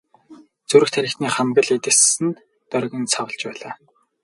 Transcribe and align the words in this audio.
Зүрх 0.69 0.89
тархины 0.93 1.29
хамаг 1.35 1.57
л 1.65 1.69
эд 1.75 1.85
эс 1.91 2.01
нь 2.25 2.39
доргин 2.71 3.05
савлаж 3.13 3.41
байлаа. 3.47 3.73